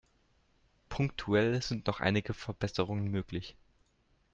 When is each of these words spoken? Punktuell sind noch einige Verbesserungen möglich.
Punktuell 0.89 1.61
sind 1.61 1.85
noch 1.85 1.99
einige 1.99 2.33
Verbesserungen 2.33 3.11
möglich. 3.11 3.55